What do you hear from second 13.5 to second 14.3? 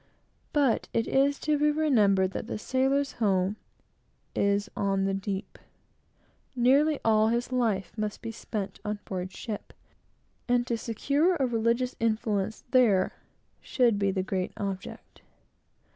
should be the